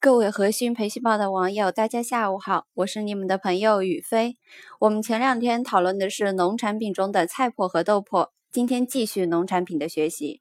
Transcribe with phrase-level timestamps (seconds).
[0.00, 4.36] 各位和讯培训报的网友，大家下午好，我是你们的朋友雨飞。
[4.78, 10.38] 我们前两天讨论的是农产品中的菜粕和豆粕，今天继续农产品的学习。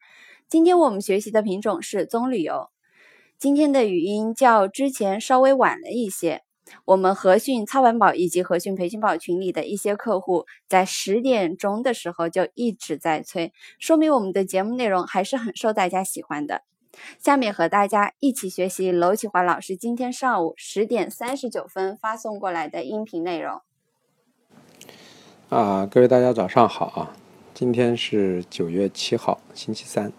[0.48, 2.70] 今天我们学习的品种是棕榈油。
[3.40, 6.44] 今天的语音较之前稍微晚了一些。
[6.86, 16.62] 我们和讯操盘宝以及和讯培训宝群里的一些客户，在十点钟的时候就一直在催，说明我们的节目内容还是很受大家喜欢的。
[17.20, 23.62] 下面和大家一起学习娄启华老师今天上午十点三十九分发送过来的音频内容。
[25.50, 27.16] 啊，各位大家早上好啊！
[27.54, 30.12] 今天是九月七号，星期三。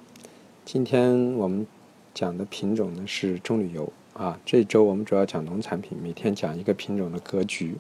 [0.65, 1.67] 今天我们
[2.15, 4.41] 讲的品种呢是棕榈油啊。
[4.45, 7.77] 这周我们主要讲农产品，每天讲一个品种的格局，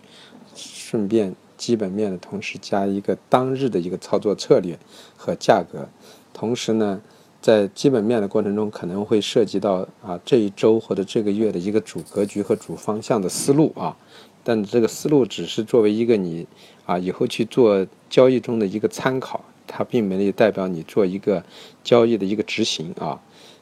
[0.55, 4.78] 顺便基本面的同时加一个当日的一个操作策略
[5.17, 5.89] 和价格，
[6.33, 7.01] 同时呢。
[7.41, 13.97] 在基本面的过程中，可能会涉及到啊这一周或者这个月的一个主格局和主方向的思路啊，
[14.42, 16.47] 但这个思路只是作为一个你
[16.84, 21.45] 啊以后去做交易中的一个参考，它并没有代表你做一个
[21.84, 23.20] 交易的一个执行啊。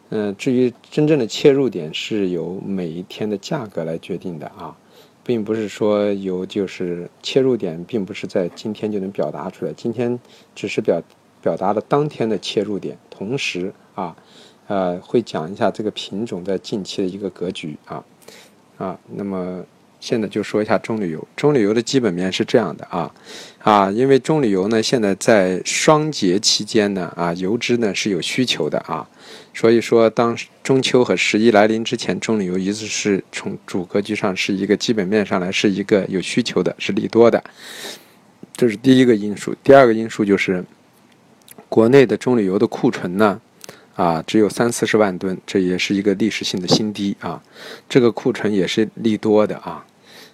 [0.09, 4.75] 嗯，至于真正的切入点是由每一天的价格来决定的啊，
[5.23, 10.19] 并不是说由就是切入点并不是在今天就能表达出来，今天
[10.55, 11.03] 只是表。
[11.43, 14.15] 表达了当天的切入点，同时啊，
[14.67, 18.05] 呃，会讲一下这个品种在近期的一个格局啊
[18.77, 18.99] 啊。
[19.15, 19.65] 那么
[20.01, 23.11] 现在就说一下棕榈油，棕榈油的基本面是这样的啊
[23.63, 29.09] 啊，因为棕榈油呢现在在双节期间呢啊，油脂呢是有需求的啊，
[29.55, 37.43] 所以说当中秋和十一来临之前，棕榈油一直是从主格局上是一个基本面上来是一个有需求的，是利多的，
[38.55, 39.55] 这是第一个因素。
[39.65, 40.63] 第二个因素就是。
[41.69, 43.41] 国内的棕榈油的库存呢，
[43.95, 47.43] 啊，只有三四十万吨，这也是一个历史性的新低啊。
[47.89, 49.85] 这个库存也是利多的啊。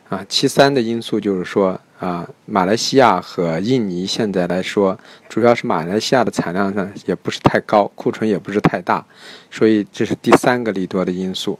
[0.08, 4.98] 啊，其三的因素就是说啊，马来西亚和印尼现在来说，
[5.28, 9.02] 主要是马来西亚的产量呢也不是太高，库存也不是太大，
[9.50, 11.58] 所以这是第三个利多的因素。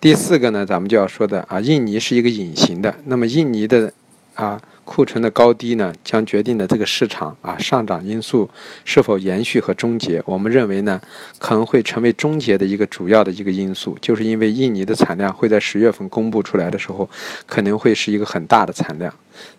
[0.00, 3.92] 第四个呢，咱们就要说的啊，印尼是一个隐形的，那么印尼的
[4.34, 4.60] 啊。
[4.92, 8.50] 库存的高低呢，将决定了这个市场啊上涨因素
[8.84, 10.20] 是否延续和终结。
[10.26, 11.00] 我们认为呢，
[11.38, 17.08] 可能会成为终结的一个主要的一个因素，就是因为印尼的产量会在十月份公布出来的时候，
[17.46, 19.14] 可能会是一个很大的产量。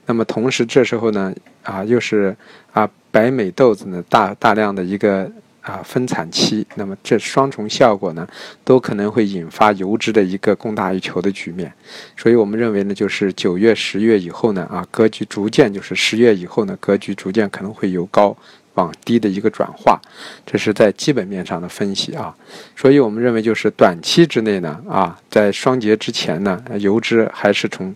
[0.05, 1.33] 那么同时这时候呢，
[1.63, 2.35] 啊又是
[2.73, 5.31] 啊白美豆子呢大大量的一个。
[5.61, 8.27] 啊，分产期，那么这双重效果呢，
[8.63, 11.71] 都可能会引发油脂的一个供大于求的局面，
[12.17, 18.35] 所以我们认为呢，就是九月、十月以后呢，啊，格局逐渐就是十月以后呢，格局逐渐可能会由高
[18.73, 20.01] 往低的一个转化，
[20.45, 22.35] 这是在基本面上的分析啊，
[22.75, 27.95] 所以我们认为就是短期之内呢，啊，在双节之前呢，油脂还是从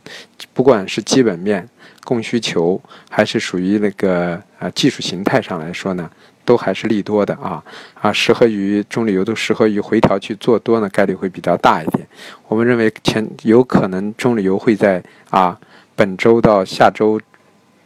[0.54, 1.68] 不管是基本面、
[2.04, 6.08] 供需求，还是属于那个啊技术形态上来说呢。
[6.46, 7.64] 都还是利多的啊
[8.00, 12.08] 啊，适合于中旅游都适合于回调去做多呢，概率会比较大一点。
[12.48, 15.60] 我们认为前有可能中旅游会在啊
[15.96, 17.20] 本周到下周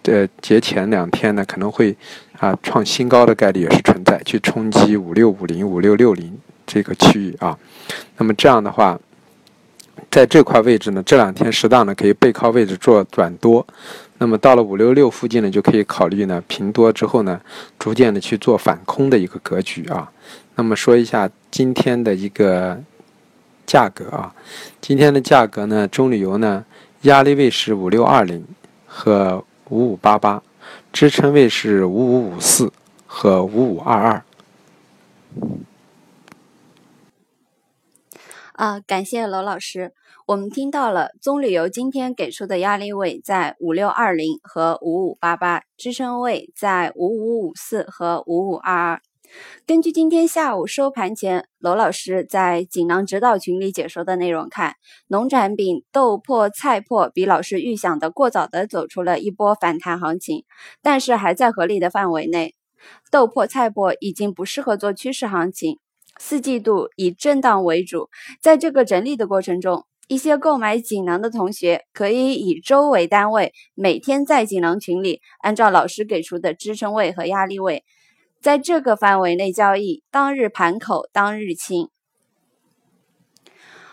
[0.04, 1.96] 的节前两天呢，可能会
[2.38, 6.38] 啊创新高的概率也是存在，去冲击五六五零五六六零
[6.68, 7.58] 这个区域啊。
[8.18, 9.00] 那么这样的话，
[10.10, 13.66] 在这块位置呢，这两天适当的可以背靠位置做转多。
[14.18, 17.40] 那么到了五六六附近呢，就可以考虑呢平多之后呢，
[17.78, 20.12] 逐渐的去做反空的一个格局啊。
[20.56, 22.78] 那么说一下今天的一个
[23.66, 24.34] 价格啊，
[24.82, 26.66] 今天的价格呢，中旅油呢
[27.04, 28.46] 压力位是五六二零
[28.86, 30.42] 和五五八八，
[30.92, 32.72] 支撑位是五五五四
[33.08, 34.22] 和五五二二。
[38.60, 39.94] 啊，感谢娄老师。
[40.28, 49.02] 我们听到了棕榈油今天给出的压力位在五六二零和五五八八，支撑位在五五五四和五五二二。
[49.66, 54.76] 根据今天下午收盘前娄老师在锦囊指导群里解说的内容看，
[55.08, 60.44] 农产品豆粕、菜粕比老师预想的过早的走出了一波反弹行情，
[60.82, 62.56] 但是还在合理的范围内。
[63.10, 65.80] 豆粕、菜粕已经不适合做趋势行情，
[66.20, 69.86] 四季度以震荡为主，在这个整理的过程中。
[70.08, 77.84] 一些购买锦囊的同学可以以周为单位，每天在锦囊群里按照老师给出的支撑位和压力位，
[78.42, 81.90] 在这个范围内交易，当日盘口当日清。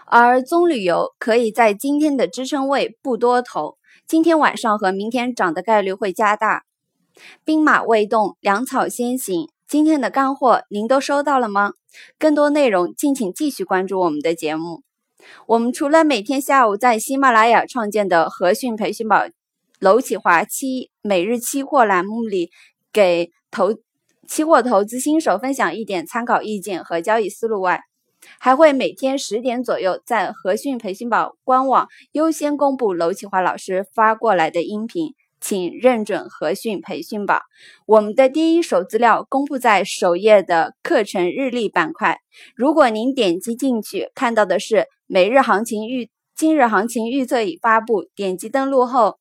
[0.06, 3.76] 而棕榈油可以在今天的支撑位不多投，
[4.06, 6.64] 今天晚上和明天涨的概率会加大。
[7.44, 9.50] 兵马未动，粮草先行。
[9.68, 11.72] 今天的干货您都收到了吗？
[12.20, 14.82] 更多内容敬请继续关注我们的节目。
[15.48, 19.24] 我们除了每天下午在喜马拉雅创建的和讯培训宝
[19.80, 22.50] 楼启华期每日期货栏目里
[22.92, 23.74] 给投
[24.28, 27.80] 期货投资新手分享一点参考意见和交易思路外，
[28.38, 35.14] 还会每天十点左右在和讯培训宝官网优先公布楼启华老师发过来的音频。
[35.40, 37.42] 请认准和讯培训宝，
[37.86, 42.18] 我们的第一手资料公布在首页的课程日历板块。
[42.54, 48.06] 如果您点击进去，看到的是每日行情预，今日行情预测已发布。
[48.14, 49.18] 点击登录后，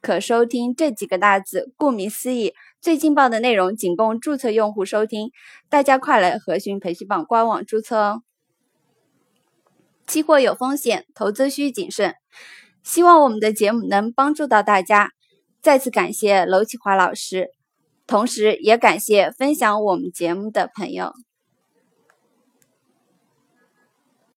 [0.00, 1.72] 可收听这几个大字。
[1.76, 5.30] 顾名思义，最劲爆的内容仅供注册用户收听。
[5.68, 8.22] 大家快来和讯培训榜官网注册哦！
[10.06, 12.14] 期货有风险，投资需谨慎。
[12.82, 15.10] 希望我们的节目能帮助到大家。
[15.68, 17.50] 再次感谢娄启华老师，
[18.06, 21.12] 同时也感谢分享我们节目的朋友。